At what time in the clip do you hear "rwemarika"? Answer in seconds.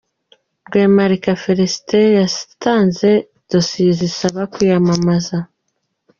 0.67-1.31